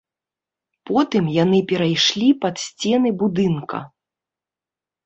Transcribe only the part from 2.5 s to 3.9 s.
сцены будынка.